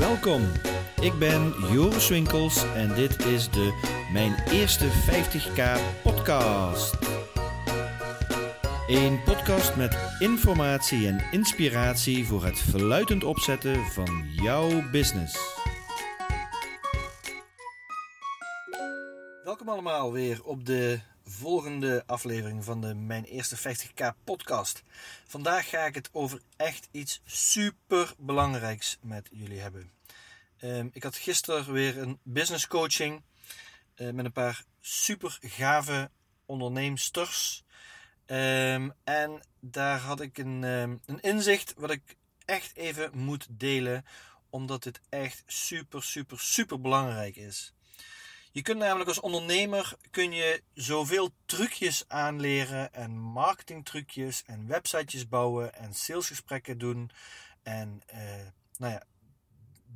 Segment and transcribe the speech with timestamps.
[0.00, 0.42] Welkom,
[1.00, 3.72] ik ben Joris Winkels en dit is de
[4.12, 5.62] Mijn Eerste 50k
[6.02, 6.96] podcast.
[8.86, 15.38] Een podcast met informatie en inspiratie voor het verluidend opzetten van jouw business.
[19.44, 21.00] Welkom allemaal weer op de
[21.40, 24.82] volgende aflevering van de Mijn Eerste 50k podcast.
[25.26, 29.90] Vandaag ga ik het over echt iets super belangrijks met jullie hebben.
[30.58, 33.22] Ehm, ik had gisteren weer een business coaching
[33.96, 36.10] uh, met een paar super gave
[36.46, 37.64] onderneemsters.
[38.26, 44.04] Um, en daar had ik um, een inzicht wat ik echt even moet delen,
[44.50, 47.74] omdat dit echt super, super, super belangrijk is.
[48.52, 55.74] Je kunt namelijk als ondernemer kun je zoveel trucjes aanleren en marketingtrucjes en websitejes bouwen
[55.74, 57.10] en salesgesprekken doen
[57.62, 58.20] en uh,
[58.76, 59.02] nou ja,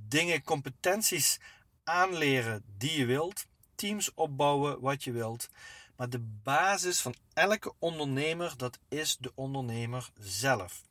[0.08, 1.40] dingen, competenties
[1.84, 5.48] aanleren die je wilt, teams opbouwen wat je wilt.
[5.96, 10.82] Maar de basis van elke ondernemer, dat is de ondernemer zelf.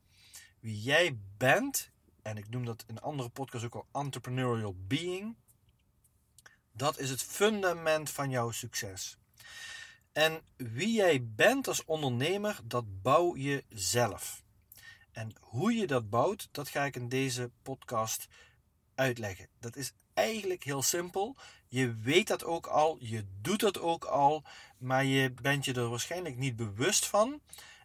[0.60, 1.92] Wie jij bent,
[2.22, 5.36] en ik noem dat in andere podcasts ook al entrepreneurial being,
[6.74, 9.18] dat is het fundament van jouw succes.
[10.12, 14.44] En wie jij bent als ondernemer, dat bouw je zelf.
[15.12, 18.28] En hoe je dat bouwt, dat ga ik in deze podcast
[18.96, 19.48] uitleggen.
[19.60, 21.36] Dat is eigenlijk heel simpel.
[21.68, 24.44] Je weet dat ook al, je doet dat ook al,
[24.78, 27.42] maar je bent je er waarschijnlijk niet bewust van.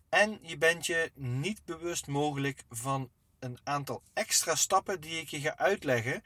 [0.08, 5.40] En je bent je niet bewust mogelijk van een aantal extra stappen die ik je
[5.40, 6.22] ga uitleggen,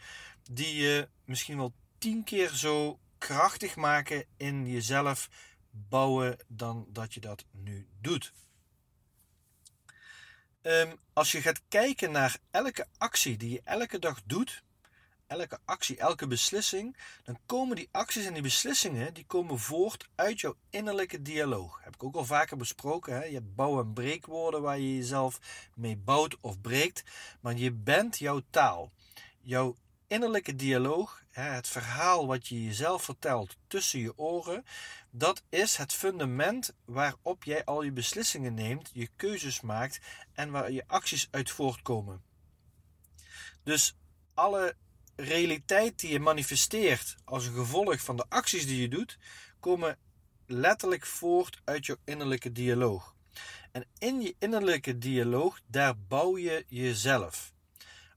[0.50, 1.72] die je misschien wel
[2.03, 5.28] tien keer zo krachtig maken in jezelf
[5.70, 8.33] bouwen dan dat je dat nu doet.
[10.62, 14.63] Um, als je gaat kijken naar elke actie die je elke dag doet,
[15.27, 20.40] elke actie, elke beslissing, dan komen die acties en die beslissingen die komen voort uit
[20.40, 21.80] jouw innerlijke dialoog.
[21.84, 23.14] Heb ik ook al vaker besproken.
[23.14, 23.24] Hè?
[23.24, 25.40] Je hebt bouw- en breekwoorden waar je jezelf
[25.74, 27.02] mee bouwt of breekt,
[27.40, 28.92] maar je bent jouw taal.
[29.40, 29.77] Jouw
[30.07, 34.65] innerlijke dialoog, het verhaal wat je jezelf vertelt tussen je oren,
[35.11, 40.01] dat is het fundament waarop jij al je beslissingen neemt, je keuzes maakt
[40.33, 42.23] en waar je acties uit voortkomen.
[43.63, 43.97] Dus
[44.35, 44.77] alle
[45.17, 49.19] realiteit die je manifesteert als een gevolg van de acties die je doet,
[49.61, 49.99] komen
[50.47, 53.14] letterlijk voort uit je innerlijke dialoog.
[53.73, 57.53] En in je innerlijke dialoog, daar bouw je jezelf.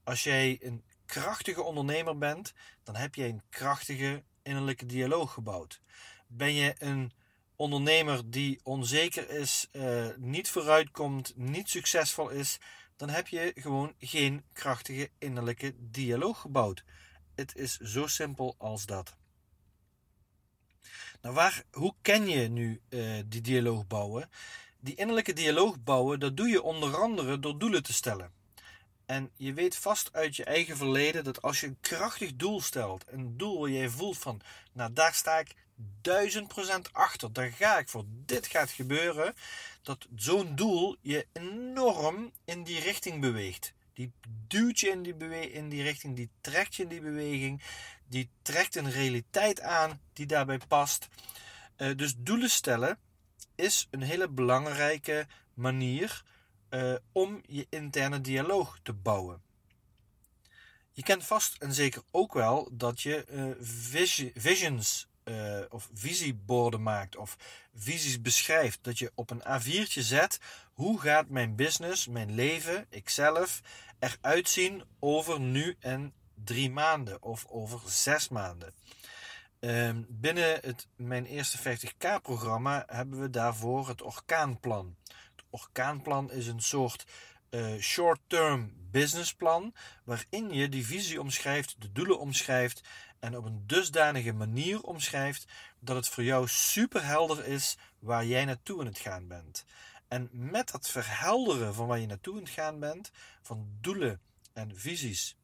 [0.04, 0.84] Als jij een
[1.20, 5.80] krachtige ondernemer bent, dan heb je een krachtige innerlijke dialoog gebouwd.
[6.26, 7.12] Ben je een
[7.56, 12.58] ondernemer die onzeker is, uh, niet vooruitkomt, niet succesvol is,
[12.96, 16.84] dan heb je gewoon geen krachtige innerlijke dialoog gebouwd.
[17.34, 19.16] Het is zo simpel als dat.
[21.22, 24.28] Nou, waar, hoe ken je nu uh, die dialoog bouwen?
[24.80, 28.35] Die innerlijke dialoog bouwen, dat doe je onder andere door doelen te stellen.
[29.06, 33.04] En je weet vast uit je eigen verleden dat als je een krachtig doel stelt,
[33.06, 34.40] een doel waar jij voelt van,
[34.72, 35.54] nou daar sta ik
[36.00, 39.34] duizend procent achter, daar ga ik voor, dit gaat gebeuren,
[39.82, 43.74] dat zo'n doel je enorm in die richting beweegt.
[43.92, 44.12] Die
[44.46, 47.62] duwt je in die, in die richting, die trekt je in die beweging,
[48.08, 51.08] die trekt een realiteit aan die daarbij past.
[51.76, 52.98] Uh, dus doelen stellen
[53.54, 56.24] is een hele belangrijke manier
[56.70, 59.42] uh, om je interne dialoog te bouwen.
[60.92, 63.54] Je kent vast en zeker ook wel dat je uh,
[64.34, 67.36] visions uh, of visieborden maakt of
[67.74, 68.78] visies beschrijft.
[68.82, 70.40] Dat je op een A4'tje zet
[70.72, 73.60] hoe gaat mijn business, mijn leven, ikzelf
[73.98, 78.74] eruit zien over nu en drie maanden of over zes maanden.
[79.60, 84.96] Uh, binnen het Mijn Eerste 50k programma hebben we daarvoor het orkaanplan
[85.60, 87.06] orkaanplan is een soort
[87.50, 89.74] uh, short-term businessplan
[90.04, 92.80] waarin je die visie omschrijft, de doelen omschrijft
[93.18, 95.44] en op een dusdanige manier omschrijft
[95.78, 99.64] dat het voor jou super helder is waar jij naartoe aan het gaan bent.
[100.08, 103.10] En met dat verhelderen van waar je naartoe aan het gaan bent,
[103.42, 104.20] van doelen
[104.52, 105.36] en visies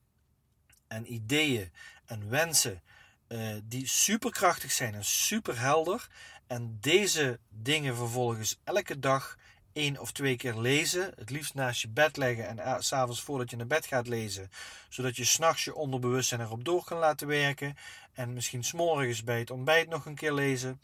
[0.89, 1.73] en ideeën
[2.07, 2.83] en wensen
[3.29, 6.09] uh, die superkrachtig zijn en superhelder
[6.47, 9.37] en deze dingen vervolgens elke dag
[9.73, 11.13] één of twee keer lezen.
[11.17, 14.51] Het liefst naast je bed leggen en uh, s'avonds voordat je naar bed gaat lezen.
[14.89, 17.77] Zodat je s'nachts je onderbewustzijn erop door kan laten werken.
[18.13, 20.81] En misschien s'morgens bij het ontbijt nog een keer lezen.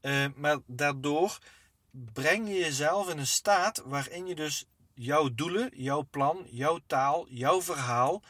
[0.00, 1.38] Uh, maar daardoor
[1.90, 7.26] breng je jezelf in een staat waarin je dus jouw doelen, jouw plan, jouw taal,
[7.28, 8.22] jouw verhaal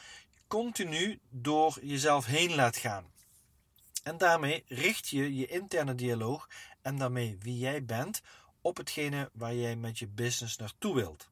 [0.47, 3.13] continu door jezelf heen laat gaan.
[4.03, 6.49] En daarmee richt je je interne dialoog
[6.81, 8.21] en daarmee wie jij bent
[8.65, 11.29] op hetgene waar jij met je business naartoe wilt.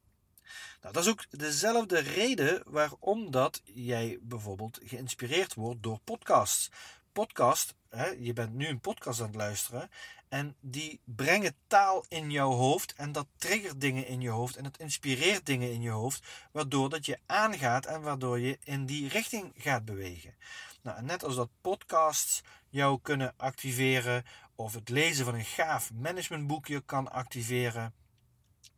[0.80, 6.70] Nou, dat is ook dezelfde reden waarom dat jij bijvoorbeeld geïnspireerd wordt door podcasts.
[7.12, 9.90] Podcast, hè, je bent nu een podcast aan het luisteren
[10.28, 14.64] en die brengen taal in jouw hoofd en dat triggert dingen in je hoofd en
[14.64, 19.08] het inspireert dingen in je hoofd, waardoor dat je aangaat en waardoor je in die
[19.08, 20.34] richting gaat bewegen.
[20.82, 24.24] Nou, net als dat podcasts jou kunnen activeren
[24.56, 27.94] of het lezen van een gaaf managementboekje kan activeren,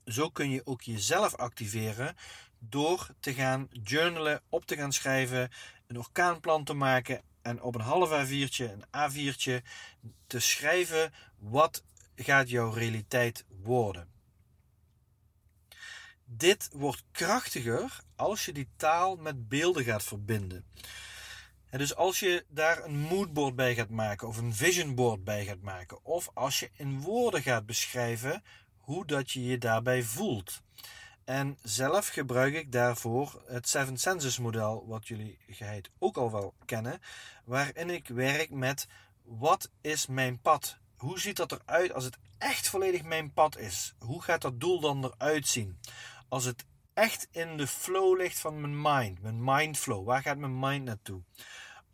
[0.05, 2.17] zo kun je ook jezelf activeren
[2.59, 5.51] door te gaan journalen, op te gaan schrijven,
[5.87, 9.63] een orkaanplan te maken en op een half A4'tje, een A4'tje
[10.27, 11.85] te schrijven wat
[12.17, 14.09] gaat jouw realiteit worden.
[16.25, 20.65] Dit wordt krachtiger als je die taal met beelden gaat verbinden.
[21.77, 26.05] Dus als je daar een moodboard bij gaat maken of een visionboard bij gaat maken,
[26.05, 28.43] of als je in woorden gaat beschrijven
[28.77, 30.63] hoe dat je je daarbij voelt.
[31.25, 36.55] En zelf gebruik ik daarvoor het Seven Senses model, wat jullie geheid ook al wel
[36.65, 37.01] kennen,
[37.45, 38.87] waarin ik werk met
[39.23, 40.79] wat is mijn pad?
[40.97, 43.95] Hoe ziet dat eruit als het echt volledig mijn pad is?
[43.99, 45.81] Hoe gaat dat doel dan eruit zien?
[46.29, 46.65] Als het
[46.95, 51.23] echt in de flow ligt van mijn mind, mijn mindflow, waar gaat mijn mind naartoe?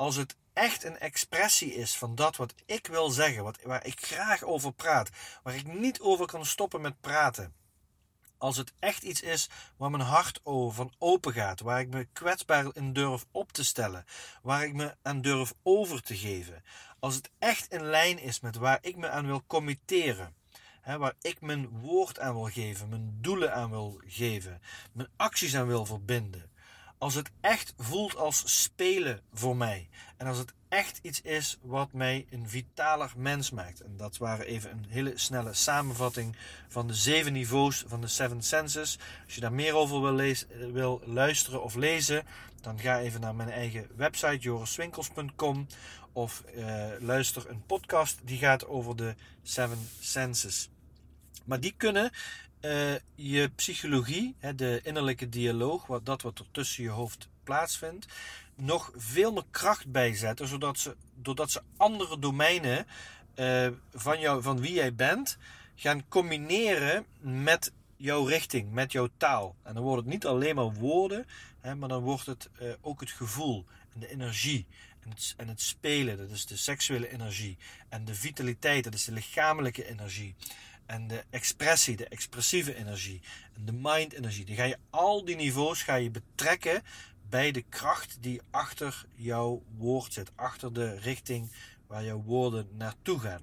[0.02, 4.00] Als het echt een expressie is van dat wat ik wil zeggen, wat, waar ik
[4.00, 5.10] graag over praat,
[5.42, 7.54] waar ik niet over kan stoppen met praten.
[8.38, 12.08] Als het echt iets is waar mijn hart over van open gaat, waar ik me
[12.12, 14.04] kwetsbaar in durf op te stellen,
[14.42, 16.64] waar ik me aan durf over te geven.
[16.98, 20.34] Als het echt in lijn is met waar ik me aan wil committeren,
[20.84, 24.62] waar ik mijn woord aan wil geven, mijn doelen aan wil geven,
[24.92, 26.50] mijn acties aan wil verbinden
[27.02, 29.88] als het echt voelt als spelen voor mij.
[30.16, 33.80] En als het echt iets is wat mij een vitaler mens maakt.
[33.80, 36.36] En dat waren even een hele snelle samenvatting
[36.68, 38.98] van de zeven niveaus van de Seven Senses.
[39.24, 42.24] Als je daar meer over wil, lezen, wil luisteren of lezen,
[42.60, 45.66] dan ga even naar mijn eigen website joriswinkels.com
[46.12, 50.70] of uh, luister een podcast die gaat over de Seven Senses.
[51.44, 52.10] Maar die kunnen
[52.62, 58.06] uh, je psychologie, hè, de innerlijke dialoog, wat, dat wat er tussen je hoofd plaatsvindt,
[58.54, 62.86] nog veel meer kracht bijzetten, zodat ze, doordat ze andere domeinen
[63.34, 65.38] uh, van, jou, van wie jij bent
[65.74, 69.56] gaan combineren met jouw richting, met jouw taal.
[69.62, 71.26] En dan wordt het niet alleen maar woorden,
[71.60, 73.64] hè, maar dan wordt het uh, ook het gevoel
[73.94, 74.66] en de energie.
[75.00, 77.58] En en het spelen, dat is de seksuele energie.
[77.88, 80.34] En de vitaliteit, dat is de lichamelijke energie
[80.92, 83.20] en de expressie, de expressieve energie
[83.56, 84.44] en de mind energie.
[84.44, 86.82] Die ga je al die niveaus ga je betrekken
[87.28, 91.50] bij de kracht die achter jouw woord zit, achter de richting
[91.86, 93.42] waar jouw woorden naartoe gaan.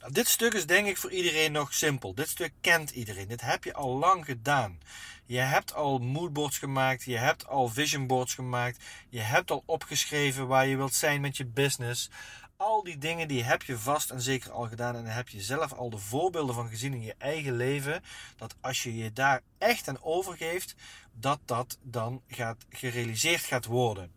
[0.00, 2.14] Nou, dit stuk is denk ik voor iedereen nog simpel.
[2.14, 3.28] Dit stuk kent iedereen.
[3.28, 4.78] Dit heb je al lang gedaan.
[5.26, 10.66] Je hebt al moodboards gemaakt, je hebt al visionboards gemaakt, je hebt al opgeschreven waar
[10.66, 12.10] je wilt zijn met je business
[12.56, 14.96] al die dingen die heb je vast en zeker al gedaan.
[14.96, 18.02] En daar heb je zelf al de voorbeelden van gezien in je eigen leven.
[18.36, 20.74] Dat als je je daar echt aan overgeeft,
[21.12, 24.12] dat dat dan gaat, gerealiseerd gaat worden.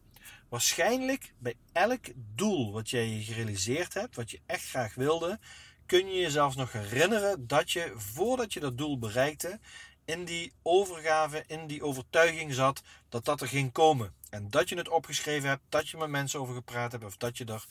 [0.50, 5.40] Waarschijnlijk bij elk doel wat jij je gerealiseerd hebt, wat je echt graag wilde,
[5.86, 9.60] kun je jezelf nog herinneren dat je voordat je dat doel bereikte,
[10.06, 14.14] in die overgave, in die overtuiging zat dat dat er ging komen.
[14.30, 17.38] En dat je het opgeschreven hebt, dat je met mensen over gepraat hebt, of dat
[17.38, 17.66] je er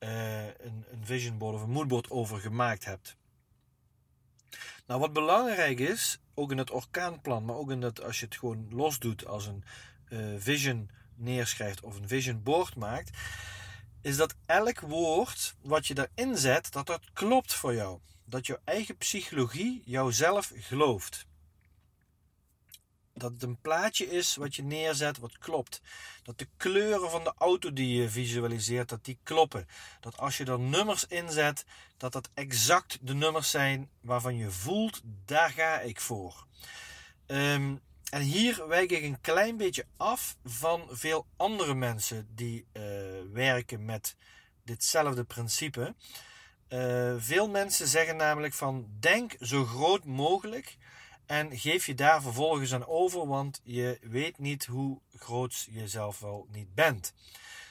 [0.00, 3.16] uh, een, een vision board of een moodboard over gemaakt hebt.
[4.86, 8.36] Nou, wat belangrijk is, ook in het orkaanplan, maar ook in dat als je het
[8.36, 9.64] gewoon los doet als een
[10.08, 13.18] uh, vision neerschrijft of een vision board maakt,
[14.00, 17.98] is dat elk woord wat je daarin zet, dat dat klopt voor jou.
[18.24, 21.26] Dat jouw eigen psychologie jouzelf gelooft
[23.20, 25.80] dat het een plaatje is wat je neerzet wat klopt.
[26.22, 29.66] Dat de kleuren van de auto die je visualiseert, dat die kloppen.
[30.00, 31.64] Dat als je er nummers inzet,
[31.96, 36.46] dat dat exact de nummers zijn waarvan je voelt, daar ga ik voor.
[37.26, 37.76] Ehm,
[38.10, 42.82] en hier wijk ik een klein beetje af van veel andere mensen die uh,
[43.32, 44.16] werken met
[44.64, 45.94] ditzelfde principe.
[46.68, 50.76] Uh, veel mensen zeggen namelijk van denk zo groot mogelijk
[51.30, 56.20] en geef je daar vervolgens aan over, want je weet niet hoe groot je zelf
[56.20, 57.14] wel niet bent.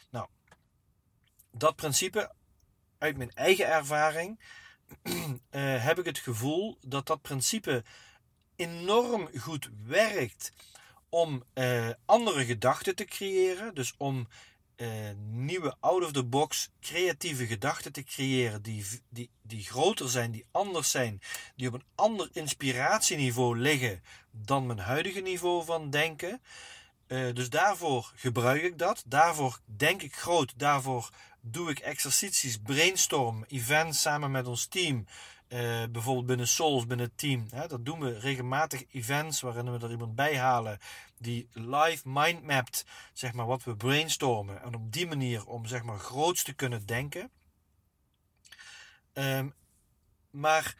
[0.09, 0.27] Nou,
[1.51, 2.31] dat principe,
[2.97, 4.39] uit mijn eigen ervaring,
[5.03, 7.83] uh, heb ik het gevoel dat dat principe
[8.55, 10.51] enorm goed werkt
[11.09, 13.75] om uh, andere gedachten te creëren.
[13.75, 14.27] Dus om
[14.81, 14.87] uh,
[15.29, 21.21] nieuwe out-of-the-box creatieve gedachten te creëren die, die, die groter zijn, die anders zijn,
[21.55, 26.41] die op een ander inspiratieniveau liggen dan mijn huidige niveau van denken.
[27.07, 29.03] Uh, dus daarvoor gebruik ik dat.
[29.05, 30.53] Daarvoor denk ik groot.
[30.57, 31.09] Daarvoor
[31.41, 35.05] doe ik exercities, brainstorm, events samen met ons team.
[35.49, 37.47] Uh, bijvoorbeeld binnen Souls, binnen het team.
[37.51, 40.79] Hè, dat doen we regelmatig events waarin we er iemand bij halen
[41.19, 44.61] die live mindmapt, zeg maar, wat we brainstormen.
[44.61, 47.31] En op die manier om, zeg maar, groots te kunnen denken.
[49.13, 49.53] Um,
[50.29, 50.75] maar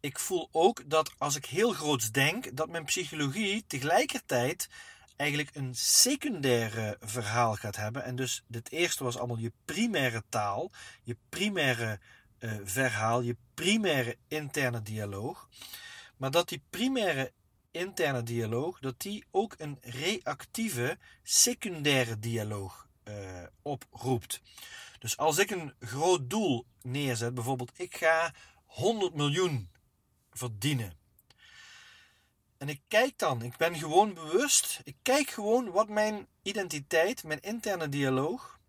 [0.00, 4.68] ik voel ook dat als ik heel groots denk, dat mijn psychologie tegelijkertijd
[5.16, 8.04] eigenlijk een secundaire verhaal gaat hebben.
[8.04, 10.70] En dus het eerste was allemaal je primaire taal,
[11.02, 12.00] je primaire
[12.38, 15.48] uh, verhaal, je primaire interne dialoog.
[16.16, 17.32] Maar dat die primaire
[17.70, 24.40] interne dialoog, dat die ook een reactieve secundaire dialoog uh, oproept.
[24.98, 28.34] Dus als ik een groot doel neerzet, bijvoorbeeld ik ga
[28.64, 29.70] 100 miljoen
[30.32, 30.98] verdienen.
[32.58, 37.40] En ik kijk dan, ik ben gewoon bewust, ik kijk gewoon wat mijn identiteit, mijn
[37.40, 38.60] interne dialoog,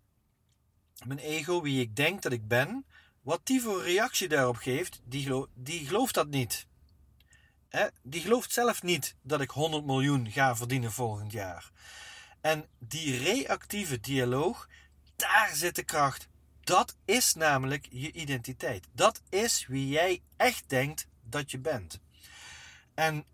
[1.06, 2.86] mijn ego, wie ik denk dat ik ben,
[3.22, 6.68] wat die voor reactie daarop geeft, die, die gelooft dat niet.
[8.04, 11.72] Die gelooft zelf niet dat ik 100 miljoen ga verdienen volgend jaar.
[12.42, 14.68] En die reactieve dialoog,
[15.16, 16.28] daar zit de kracht.
[16.62, 18.88] Dat is namelijk je identiteit.
[18.94, 22.00] Dat is wie jij echt denkt dat je bent.
[22.94, 23.26] En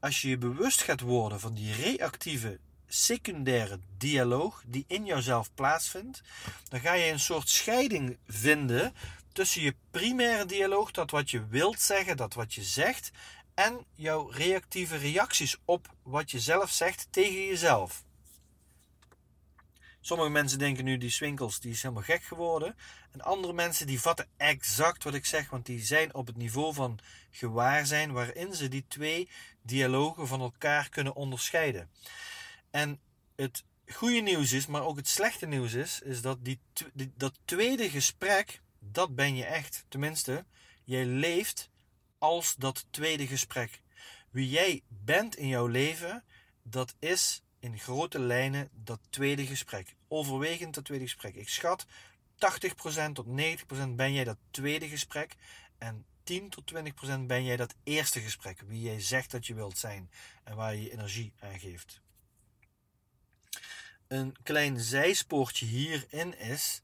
[0.00, 6.20] als je je bewust gaat worden van die reactieve secundaire dialoog die in jouzelf plaatsvindt,
[6.68, 8.94] dan ga je een soort scheiding vinden
[9.32, 13.10] tussen je primaire dialoog, dat wat je wilt zeggen, dat wat je zegt,
[13.58, 18.04] en jouw reactieve reacties op wat je zelf zegt tegen jezelf.
[20.00, 22.76] Sommige mensen denken nu die Swinkels die is helemaal gek geworden.
[23.10, 26.74] En andere mensen die vatten exact wat ik zeg, want die zijn op het niveau
[26.74, 26.98] van
[27.30, 29.28] gewaarzijn waarin ze die twee
[29.62, 31.90] dialogen van elkaar kunnen onderscheiden.
[32.70, 33.00] En
[33.36, 36.60] het goede nieuws is, maar ook het slechte nieuws is, is dat die,
[37.16, 39.84] dat tweede gesprek, dat ben je echt.
[39.88, 40.44] Tenminste,
[40.84, 41.70] jij leeft
[42.18, 43.82] als dat tweede gesprek.
[44.30, 46.24] Wie jij bent in jouw leven,
[46.62, 49.94] dat is in grote lijnen dat tweede gesprek.
[50.08, 51.34] Overwegend dat tweede gesprek.
[51.34, 51.86] Ik schat
[52.38, 55.36] 80% tot 90% ben jij dat tweede gesprek.
[55.78, 58.60] En 10 tot 20% ben jij dat eerste gesprek.
[58.66, 60.10] Wie jij zegt dat je wilt zijn.
[60.44, 62.00] En waar je je energie aan geeft.
[64.06, 66.82] Een klein zijspoortje hierin is.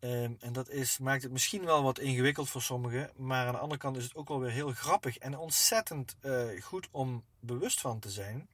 [0.00, 3.10] Um, en dat is, maakt het misschien wel wat ingewikkeld voor sommigen.
[3.16, 5.18] Maar aan de andere kant is het ook wel weer heel grappig.
[5.18, 8.48] En ontzettend uh, goed om bewust van te zijn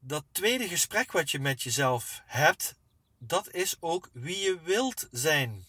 [0.00, 2.74] dat tweede gesprek wat je met jezelf hebt,
[3.18, 5.64] dat is ook wie je wilt zijn.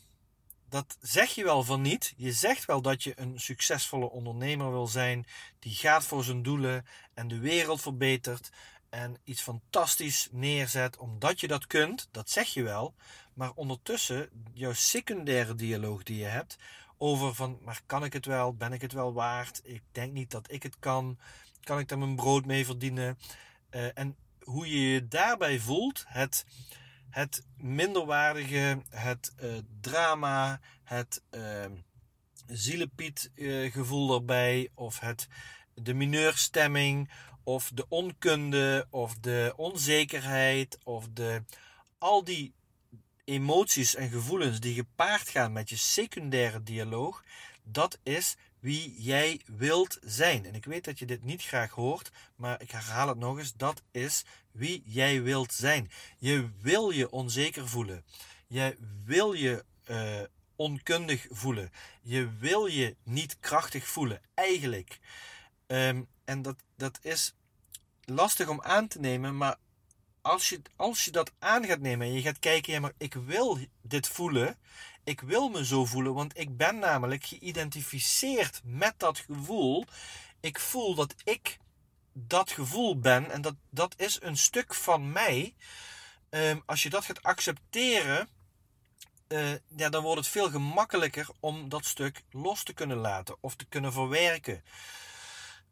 [0.70, 2.13] Dat zeg je wel van niet.
[2.18, 5.25] Je zegt wel dat je een succesvolle ondernemer wil zijn,
[5.60, 8.50] die gaat voor zijn doelen en de wereld verbetert
[8.89, 12.08] en iets fantastisch neerzet omdat je dat kunt.
[12.12, 12.96] Dat zeg je wel.
[13.34, 16.58] Maar ondertussen, jouw secundaire dialoog die je hebt
[16.98, 18.53] over van, maar kan ik het wel?
[18.53, 19.62] Ben ik het wel waard?
[19.63, 21.19] Ik denk niet dat ik het kan.
[21.60, 23.17] Kan ik daar mijn brood mee verdienen?
[23.72, 26.46] Uh, en hoe je je daarbij voelt, het,
[27.10, 31.65] het minderwaardige, het uh, drama, het uh,
[32.48, 35.27] zielepiet uh, gevoel erbij, of het,
[35.74, 37.10] de mineurstemming,
[37.43, 41.43] of de onkunde, of de onzekerheid, of de,
[41.98, 42.53] al die
[43.24, 47.24] emoties en gevoelens die gepaard gaan met je secundaire dialoog,
[47.63, 50.46] dat is wie jij wilt zijn.
[50.46, 53.53] En ik weet dat je dit niet graag hoort, maar ik herhaal het nog eens:
[53.53, 55.91] dat is wie jij wilt zijn.
[56.17, 58.05] Je wil je onzeker voelen.
[58.48, 60.22] Je wil je uh,
[60.55, 61.72] onkundig voelen.
[62.01, 65.00] Je wil je niet krachtig voelen, eigenlijk.
[65.67, 67.33] Um, en dat, dat is
[68.05, 69.55] lastig om aan te nemen, maar
[70.21, 73.13] als je, als je dat aan gaat nemen en je gaat kijken, ja, maar ik
[73.13, 74.57] wil dit voelen,
[75.03, 79.86] ik wil me zo voelen, want ik ben namelijk geïdentificeerd met dat gevoel.
[80.39, 81.57] Ik voel dat ik
[82.13, 85.55] dat gevoel ben en dat, dat is een stuk van mij.
[86.29, 88.29] Um, als je dat gaat accepteren,
[89.27, 93.55] uh, ja, dan wordt het veel gemakkelijker om dat stuk los te kunnen laten of
[93.55, 94.63] te kunnen verwerken.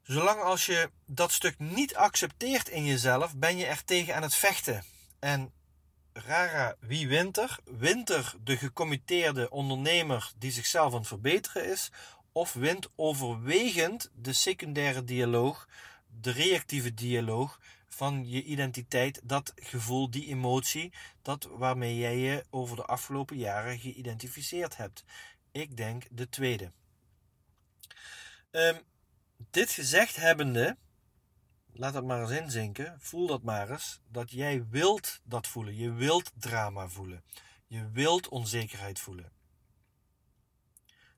[0.07, 4.35] Zolang als je dat stuk niet accepteert in jezelf, ben je er tegen aan het
[4.35, 4.83] vechten.
[5.19, 5.51] En
[6.13, 7.59] Rara, wie wint er?
[7.65, 11.91] Wint er de gecommitteerde ondernemer die zichzelf aan het verbeteren is?
[12.31, 15.67] Of wint overwegend de secundaire dialoog,
[16.21, 22.75] de reactieve dialoog van je identiteit, dat gevoel, die emotie, dat waarmee jij je over
[22.75, 25.03] de afgelopen jaren geïdentificeerd hebt.
[25.51, 26.71] Ik denk de tweede.
[28.51, 28.81] Um,
[29.37, 30.77] dit gezegd hebbende,
[31.73, 35.75] laat dat maar eens inzinken, voel dat maar eens, dat jij wilt dat voelen.
[35.75, 37.23] Je wilt drama voelen.
[37.67, 39.31] Je wilt onzekerheid voelen.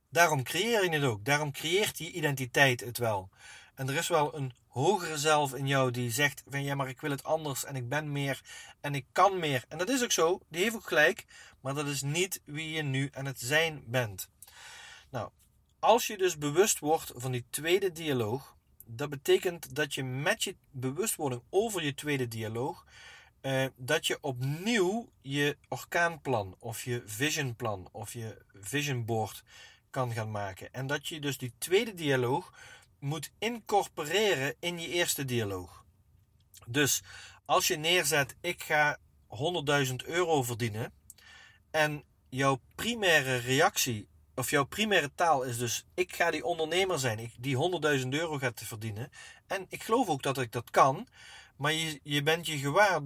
[0.09, 1.25] Daarom creëer je het ook.
[1.25, 3.29] Daarom creëert die identiteit het wel.
[3.75, 7.01] En er is wel een hogere zelf in jou die zegt van ja, maar ik
[7.01, 8.41] wil het anders en ik ben meer
[8.81, 9.65] en ik kan meer.
[9.67, 11.25] En dat is ook zo, die heeft ook gelijk,
[11.61, 14.29] maar dat is niet wie je nu aan het zijn bent.
[15.09, 15.29] Nou,
[15.79, 18.55] als je dus bewust wordt van die tweede dialoog,
[18.85, 22.85] dat betekent dat je met je bewustwording over je tweede dialoog,
[23.41, 29.43] eh, dat je opnieuw je orkaanplan of je visionplan of je visionboard
[29.89, 30.73] kan gaan maken.
[30.73, 32.53] En dat je dus die tweede dialoog
[32.99, 35.83] moet incorporeren in je eerste dialoog.
[36.67, 37.01] Dus
[37.45, 40.93] als je neerzet, ik ga 100.000 euro verdienen.
[41.71, 44.07] En jouw primaire reactie,
[44.39, 48.37] of jouw primaire taal is dus, ik ga die ondernemer zijn, ik, die 100.000 euro
[48.37, 49.11] gaat verdienen.
[49.47, 51.07] En ik geloof ook dat ik dat kan.
[51.55, 53.01] Maar je, je bent je gewaar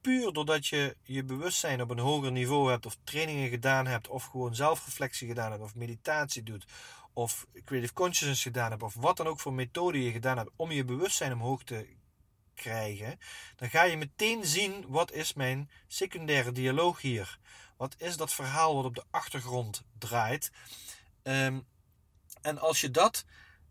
[0.00, 4.24] puur doordat je je bewustzijn op een hoger niveau hebt, of trainingen gedaan hebt, of
[4.24, 6.64] gewoon zelfreflectie gedaan hebt, of meditatie doet,
[7.12, 10.70] of creative consciousness gedaan hebt, of wat dan ook voor methode je gedaan hebt om
[10.70, 11.88] je bewustzijn omhoog te
[12.54, 13.18] krijgen,
[13.56, 17.38] dan ga je meteen zien wat is mijn secundaire dialoog hier.
[17.76, 20.50] Wat is dat verhaal wat op de achtergrond draait?
[21.22, 21.60] Ehm,
[22.42, 23.24] en als je dat,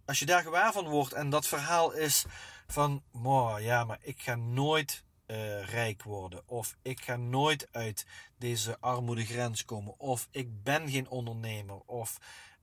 [0.06, 2.26] als je daar gewaar van wordt en dat verhaal is
[2.68, 3.04] van,
[3.60, 6.42] ja, maar ik ga nooit uh, rijk worden.
[6.46, 8.06] Of ik ga nooit uit
[8.38, 10.00] deze armoedegrens komen.
[10.00, 11.80] Of ik ben geen ondernemer.
[11.86, 12.18] Of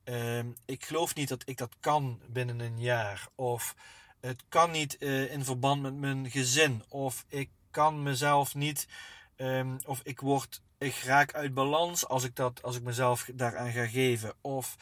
[0.05, 3.29] uh, ik geloof niet dat ik dat kan binnen een jaar.
[3.35, 3.75] Of
[4.21, 6.85] het kan niet uh, in verband met mijn gezin.
[6.89, 8.89] Of ik kan mezelf niet.
[9.37, 10.63] Um, of ik word.
[10.79, 14.35] Ik raak uit balans als ik, dat, als ik mezelf daaraan ga geven.
[14.41, 14.77] Of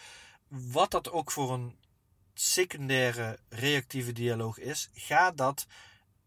[0.48, 1.76] wat dat ook voor een
[2.34, 5.66] secundaire reactieve dialoog is, ga dat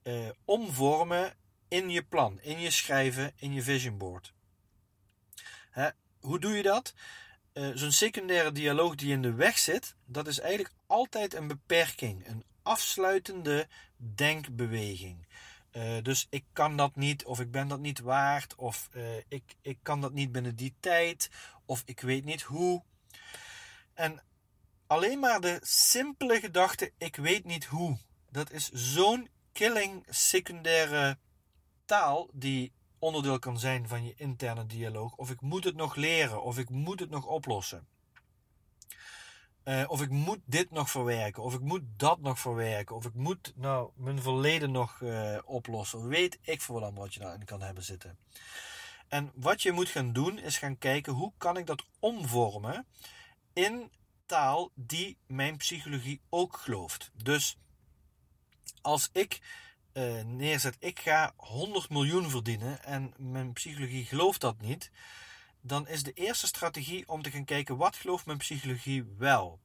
[0.03, 1.33] uh, omvormen
[1.67, 4.33] in je plan, in je schrijven, in je vision board.
[5.69, 6.93] Hè, hoe doe je dat?
[7.53, 12.27] Uh, Zo'n secundaire dialoog die in de weg zit, dat is eigenlijk altijd een beperking,
[12.27, 15.27] een afsluitende denkbeweging.
[15.71, 19.55] Uh, dus ik kan dat niet, of ik ben dat niet waard, of uh, ik,
[19.61, 21.29] ik kan dat niet binnen die tijd,
[21.65, 22.83] of ik weet niet hoe.
[23.93, 24.23] En
[24.87, 27.97] alleen maar de simpele gedachte, ik weet niet hoe,
[28.29, 31.17] dat is zo'n killing secundaire
[31.85, 35.15] taal die onderdeel kan zijn van je interne dialoog.
[35.15, 37.87] Of ik moet het nog leren, of ik moet het nog oplossen.
[39.63, 43.13] Uh, of ik moet dit nog verwerken, of ik moet dat nog verwerken, of ik
[43.13, 46.07] moet nou mijn verleden nog uh, oplossen.
[46.07, 48.17] Weet ik voor wat wat je daarin kan hebben zitten.
[49.07, 52.85] En wat je moet gaan doen is gaan kijken hoe kan ik dat omvormen
[53.53, 53.91] in
[54.25, 57.11] taal die mijn psychologie ook gelooft.
[57.13, 57.57] Dus
[58.81, 59.39] als ik
[59.93, 64.91] uh, neerzet, ik ga 100 miljoen verdienen en mijn psychologie gelooft dat niet,
[65.61, 69.59] dan is de eerste strategie om te gaan kijken wat gelooft mijn psychologie wel.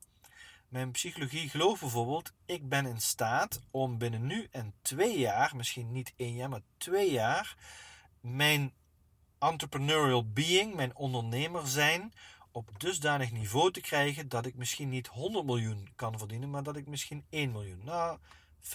[0.69, 5.93] Mijn psychologie gelooft bijvoorbeeld, ik ben in staat om binnen nu en twee jaar, misschien
[5.93, 7.57] niet één jaar, maar twee jaar,
[8.21, 8.73] mijn
[9.39, 12.13] entrepreneurial being, mijn ondernemer zijn,
[12.51, 16.77] op dusdanig niveau te krijgen dat ik misschien niet 100 miljoen kan verdienen, maar dat
[16.77, 17.81] ik misschien 1 miljoen.
[17.85, 18.19] Nou,
[18.61, 18.73] 500.000,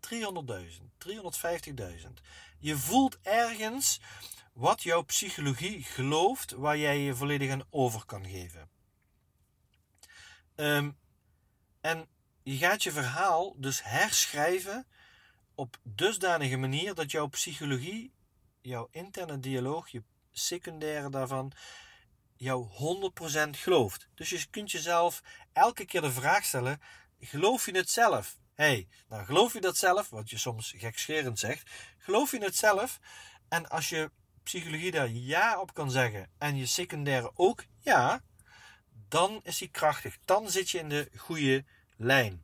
[0.00, 2.12] 300.000, 350.000.
[2.58, 4.00] Je voelt ergens
[4.52, 8.70] wat jouw psychologie gelooft, waar jij je volledig aan over kan geven.
[10.54, 10.98] Um,
[11.80, 12.08] en
[12.42, 14.86] je gaat je verhaal dus herschrijven
[15.54, 18.12] op dusdanige manier dat jouw psychologie,
[18.60, 21.52] jouw interne dialoog, je secundaire daarvan,
[22.36, 22.66] jou
[23.46, 24.08] 100% gelooft.
[24.14, 26.80] Dus je kunt jezelf elke keer de vraag stellen:
[27.20, 28.40] geloof je het zelf?
[28.54, 32.98] hey, nou geloof je dat zelf, wat je soms gekscherend zegt, geloof je het zelf?
[33.48, 34.10] En als je
[34.42, 38.22] psychologie daar ja op kan zeggen en je secundaire ook ja,
[39.08, 40.18] dan is die krachtig.
[40.24, 41.64] Dan zit je in de goede
[41.96, 42.42] lijn.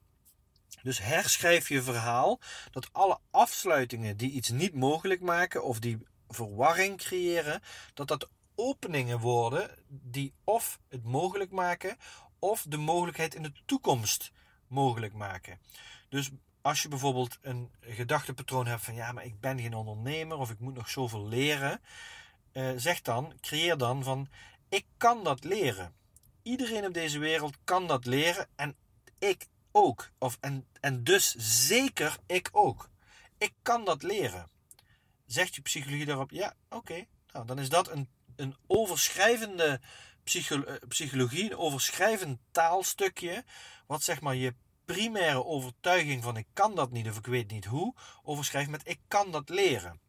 [0.82, 6.96] Dus herschrijf je verhaal dat alle afsluitingen die iets niet mogelijk maken of die verwarring
[6.96, 7.62] creëren,
[7.94, 11.96] dat dat openingen worden die of het mogelijk maken
[12.38, 14.30] of de mogelijkheid in de toekomst
[14.66, 15.60] mogelijk maken.
[16.08, 16.30] Dus
[16.68, 20.58] als je bijvoorbeeld een gedachtepatroon hebt van ja, maar ik ben geen ondernemer of ik
[20.58, 21.80] moet nog zoveel leren,
[22.52, 24.28] eh, zeg dan, creëer dan van
[24.68, 25.94] ik kan dat leren.
[26.42, 28.76] Iedereen op deze wereld kan dat leren en
[29.18, 30.10] ik ook.
[30.18, 31.34] Of, en, en dus
[31.66, 32.88] zeker ik ook.
[33.38, 34.50] ik kan dat leren.
[35.26, 37.04] Zegt je psychologie daarop, ja, oké.
[37.32, 39.80] Nou, dan is dat een, een overschrijvende
[40.24, 43.44] eh, psychologie, een overschrijvend taalstukje,
[43.86, 44.54] wat zeg maar je
[44.92, 49.00] primaire overtuiging van ik kan dat niet of ik weet niet hoe, overschrijft met ik
[49.08, 50.00] kan dat leren.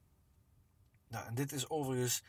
[1.07, 2.23] Nou, en dit is overigens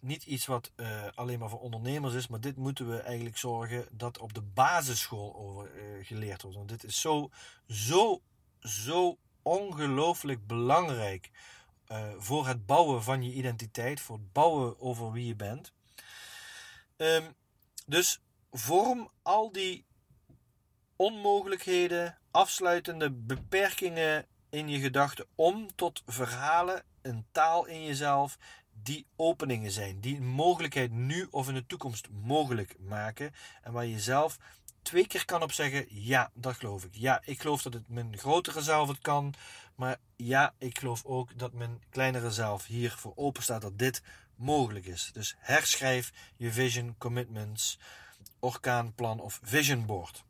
[0.00, 3.88] niet iets wat uh, alleen maar voor ondernemers is, maar dit moeten we eigenlijk zorgen
[3.90, 6.56] dat op de basisschool over uh, geleerd wordt.
[6.56, 7.30] Want dit is zo,
[7.68, 8.22] zo,
[8.60, 11.30] zo ongelooflijk belangrijk
[11.88, 15.72] uh, voor het bouwen van je identiteit, voor het bouwen over wie je bent.
[16.96, 17.34] Um,
[17.86, 19.84] dus vorm al die
[21.00, 28.38] onmogelijkheden, afsluitende beperkingen in je gedachten om tot verhalen, een taal in jezelf
[28.82, 33.32] die openingen zijn, die een mogelijkheid nu of in de toekomst mogelijk maken
[33.62, 34.38] en waar je zelf
[34.82, 36.94] twee keer kan op zeggen: ja, dat geloof ik.
[36.94, 39.34] Ja, ik geloof dat het mijn grotere zelf het kan,
[39.74, 44.02] maar ja, ik geloof ook dat mijn kleinere zelf hiervoor open staat dat dit
[44.34, 45.10] mogelijk is.
[45.12, 47.78] Dus herschrijf je vision, commitments,
[48.38, 50.24] orkaanplan of vision board.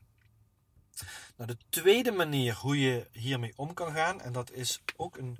[1.36, 5.36] Nou, de tweede manier hoe je hiermee om kan gaan, en dat is ook een,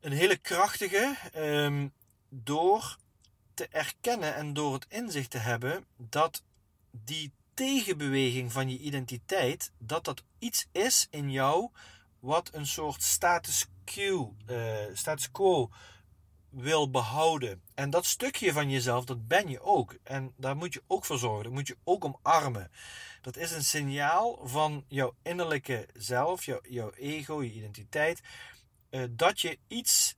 [0.00, 1.92] een hele krachtige, um,
[2.28, 2.96] door
[3.54, 6.42] te erkennen en door het inzicht te hebben dat
[6.90, 11.70] die tegenbeweging van je identiteit, dat dat iets is in jou
[12.20, 15.70] wat een soort status quo, uh, status quo
[16.50, 17.62] wil behouden.
[17.74, 19.96] En dat stukje van jezelf, dat ben je ook.
[20.02, 21.44] En daar moet je ook voor zorgen.
[21.44, 22.70] Dat moet je ook omarmen.
[23.20, 28.20] Dat is een signaal van jouw innerlijke zelf, jouw, jouw ego, je identiteit.
[28.90, 30.14] Uh, dat je iets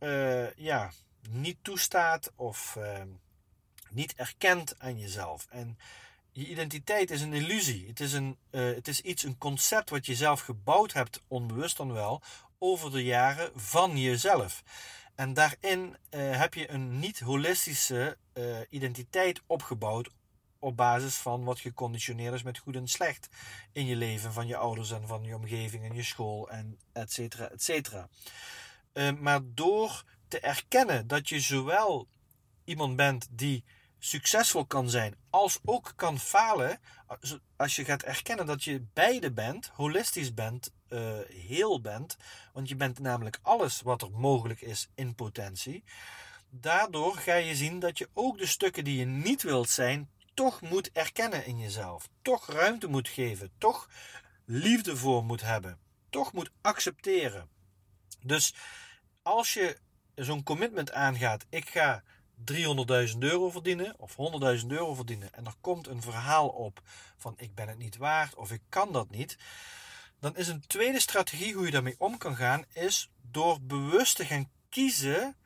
[0.00, 0.92] uh, ja,
[1.30, 3.02] niet toestaat of uh,
[3.90, 5.46] niet erkent aan jezelf.
[5.50, 5.78] En
[6.32, 7.86] je identiteit is een illusie.
[7.86, 11.92] Het is, een, het is iets, een concept wat je zelf gebouwd hebt, onbewust dan
[11.92, 12.22] wel,
[12.58, 14.62] over de jaren van jezelf.
[15.18, 20.10] En daarin uh, heb je een niet holistische uh, identiteit opgebouwd
[20.58, 23.28] op basis van wat geconditioneerd is met goed en slecht
[23.72, 27.12] in je leven, van je ouders en van je omgeving en je school en et
[27.12, 28.08] cetera, et cetera.
[28.92, 32.08] Uh, maar door te erkennen dat je zowel
[32.64, 33.64] iemand bent die
[33.98, 36.80] succesvol kan zijn als ook kan falen,
[37.56, 42.16] als je gaat erkennen dat je beide bent, holistisch bent, uh, heel bent,
[42.52, 45.84] want je bent namelijk alles wat er mogelijk is in potentie.
[46.50, 50.60] Daardoor ga je zien dat je ook de stukken die je niet wilt zijn, toch
[50.60, 52.08] moet erkennen in jezelf.
[52.22, 53.50] Toch ruimte moet geven.
[53.58, 53.88] Toch
[54.44, 55.78] liefde voor moet hebben.
[56.10, 57.48] Toch moet accepteren.
[58.22, 58.54] Dus
[59.22, 59.78] als je
[60.14, 62.02] zo'n commitment aangaat, ik ga
[62.52, 64.16] 300.000 euro verdienen of
[64.60, 66.80] 100.000 euro verdienen en er komt een verhaal op
[67.16, 69.36] van ik ben het niet waard of ik kan dat niet,
[70.20, 74.24] dan is een tweede strategie hoe je daarmee om kan gaan, is door bewust te
[74.24, 75.36] gaan kiezen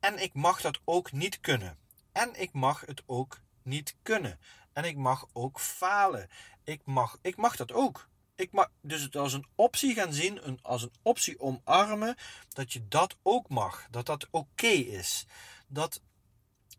[0.00, 1.78] en ik mag dat ook niet kunnen.
[2.12, 4.40] En ik mag het ook niet kunnen.
[4.72, 6.28] En ik mag ook falen.
[6.64, 8.08] Ik mag, ik mag dat ook.
[8.36, 12.16] Ik mag dus het als een optie gaan zien, een, als een optie omarmen,
[12.48, 13.86] dat je dat ook mag.
[13.90, 15.26] Dat dat oké is.
[15.66, 16.00] Dat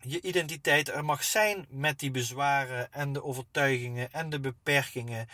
[0.02, 5.28] je identiteit er mag zijn met die bezwaren en de overtuigingen en de beperkingen.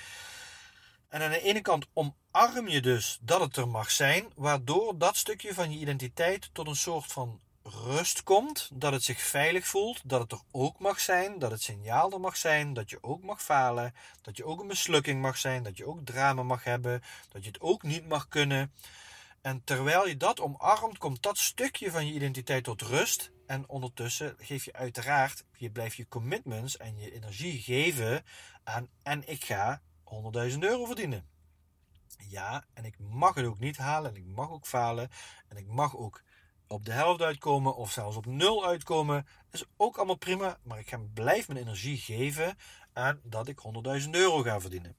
[1.16, 5.18] En aan de ene kant omarm je dus dat het er mag zijn, waardoor dat
[5.18, 10.02] stukje van je identiteit tot een soort van rust komt, dat het zich veilig voelt,
[10.10, 13.24] dat het er ook mag zijn, dat het signaal er mag zijn, dat je ook
[13.24, 17.04] mag falen, dat je ook een mislukking mag zijn, dat je ook drama mag hebben,
[17.30, 18.74] dat je het ook niet mag kunnen.
[19.42, 23.32] En terwijl je dat omarmt, komt dat stukje van je identiteit tot rust.
[23.48, 28.26] En ondertussen geef je uiteraard, je blijft je commitments en je energie geven
[28.64, 29.82] aan en ik ga
[30.52, 31.28] 100.000 euro verdienen.
[32.18, 35.10] Ja, en ik mag het ook niet halen en ik mag ook falen
[35.48, 36.24] en ik mag ook
[36.68, 39.28] op de helft uitkomen of zelfs op nul uitkomen.
[39.52, 42.58] Is ook allemaal prima, maar ik ga, blijf mijn energie geven
[42.94, 43.60] aan dat ik
[44.02, 44.96] 100.000 euro ga verdienen.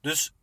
[0.00, 0.34] Dus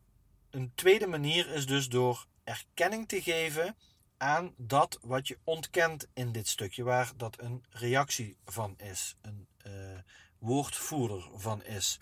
[0.49, 3.75] een tweede manier is dus door erkenning te geven
[4.17, 9.47] aan dat wat je ontkent in dit stukje, waar dat een reactie van is, een
[9.67, 9.99] uh,
[10.39, 11.99] woordvoerder van is.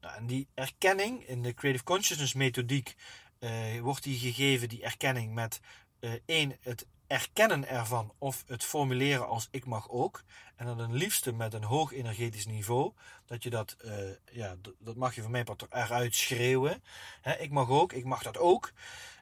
[0.00, 2.94] Nou, en die erkenning in de Creative Consciousness methodiek
[3.40, 5.60] uh, wordt die gegeven, die erkenning, met
[6.00, 10.22] uh, één, het erkennen ervan of het formuleren als ik mag ook.
[10.56, 12.92] En dan het liefste met een hoog energetisch niveau.
[13.26, 13.92] Dat je dat, uh,
[14.32, 16.82] ja, dat mag je van mij eruit schreeuwen.
[17.20, 18.72] He, ik mag ook, ik mag dat ook.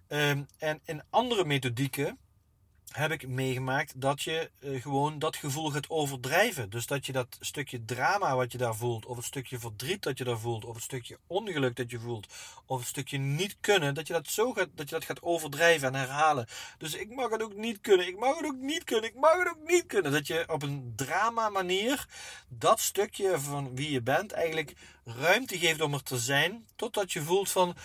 [0.08, 2.18] Um, en in andere methodieken
[2.96, 6.70] heb ik meegemaakt dat je uh, gewoon dat gevoel gaat overdrijven.
[6.70, 10.18] Dus dat je dat stukje drama wat je daar voelt, of het stukje verdriet dat
[10.18, 12.26] je daar voelt, of het stukje ongeluk dat je voelt,
[12.66, 15.88] of het stukje niet kunnen, dat je dat zo gaat, dat je dat gaat overdrijven
[15.88, 16.46] en herhalen.
[16.78, 19.38] Dus ik mag het ook niet kunnen, ik mag het ook niet kunnen, ik mag
[19.38, 20.12] het ook niet kunnen.
[20.12, 22.06] Dat je op een drama manier
[22.48, 24.72] dat stukje van wie je bent eigenlijk
[25.04, 27.76] ruimte geeft om er te zijn, totdat je voelt van,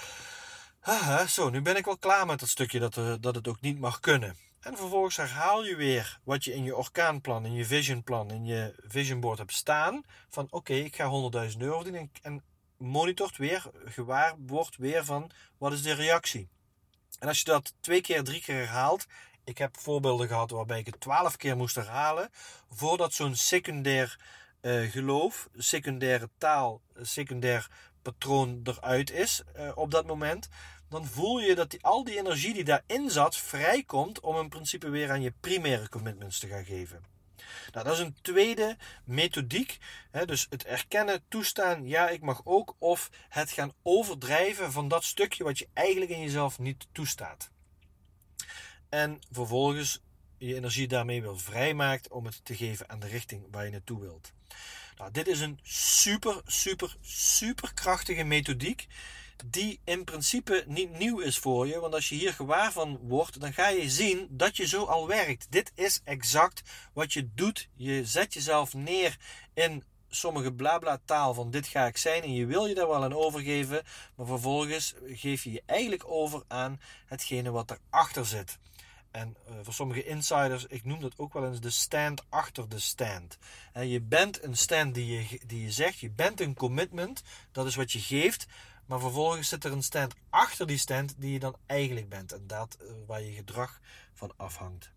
[1.28, 3.80] zo, nu ben ik wel klaar met dat stukje dat, er, dat het ook niet
[3.80, 4.49] mag kunnen.
[4.60, 8.76] En vervolgens herhaal je weer wat je in je orkaanplan, in je visionplan, in je
[8.88, 10.04] visionboard hebt staan.
[10.30, 12.12] Van oké, ik ga 100.000 euro verdienen.
[12.22, 12.44] En
[12.78, 16.50] monitort weer, gewaar wordt weer van wat is de reactie.
[17.20, 19.06] En als je dat twee keer, drie keer herhaalt.
[19.44, 22.30] Ik heb voorbeelden gehad waarbij ik het twaalf keer moest herhalen.
[22.70, 24.20] Voordat zo'n secundair
[24.62, 27.68] uh, geloof, secundaire taal, secundair
[28.02, 30.50] patroon eruit is uh, op dat moment
[30.90, 34.90] dan voel je dat die, al die energie die daarin zat vrijkomt om in principe
[34.90, 37.04] weer aan je primaire commitments te gaan geven.
[37.74, 39.78] Nou, dat is een tweede methodiek.
[40.12, 42.76] Hè, dus het erkennen, toestaan, ja, ik mag ook.
[42.78, 47.52] Of het gaan overdrijven van dat stukje wat je eigenlijk in jezelf niet toestaat.
[48.90, 50.02] En vervolgens
[50.38, 54.00] je energie daarmee weer vrijmaakt om het te geven aan de richting waar je naartoe
[54.00, 54.34] wilt.
[54.98, 58.88] Nou, dit is een super, super, super krachtige methodiek
[59.46, 61.80] die in principe niet nieuw is voor je.
[61.80, 65.08] Want als je hier gewaar van wordt, dan ga je zien dat je zo al
[65.08, 65.48] werkt.
[65.50, 66.62] Dit is exact
[66.94, 67.70] wat je doet.
[67.76, 69.18] Je zet jezelf neer
[69.54, 73.04] in sommige blabla taal van dit ga ik zijn en je wil je daar wel
[73.04, 73.84] aan overgeven,
[74.16, 78.58] maar vervolgens geef je je eigenlijk over aan hetgene wat erachter zit.
[79.12, 82.80] En uh, voor sommige insiders, ik noem dat ook wel eens de stand achter de
[82.80, 83.38] stand.
[83.74, 87.66] En je bent een stand die je, die je zegt, je bent een commitment, dat
[87.66, 88.46] is wat je geeft,
[88.90, 92.32] maar vervolgens zit er een stand achter die stand die je dan eigenlijk bent.
[92.32, 93.80] En dat uh, waar je gedrag
[94.14, 94.92] van afhangt.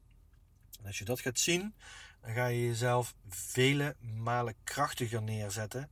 [0.80, 1.74] En als je dat gaat zien,
[2.20, 5.90] dan ga je jezelf vele malen krachtiger neerzetten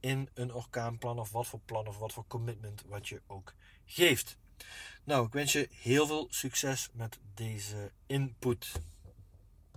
[0.00, 4.36] in een orkaanplan of wat voor plan of wat voor commitment wat je ook geeft.
[5.04, 8.72] Nou, ik wens je heel veel succes met deze input.